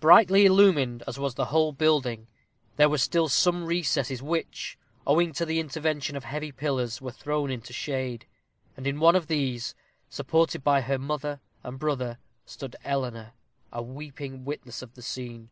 [0.00, 2.26] Brightly illumined as was the whole building,
[2.76, 7.50] there were still some recesses which, owing to the intervention of heavy pillars, were thrown
[7.50, 8.24] into shade;
[8.78, 9.74] and in one of these,
[10.08, 13.34] supported by her mother and brother, stood Eleanor,
[13.70, 15.50] a weeping witness of the scene.